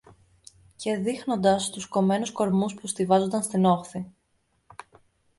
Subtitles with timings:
[0.75, 4.11] Και δείχνοντας τους κομμένους κορμούς που στοιβάζουνταν στην όχθη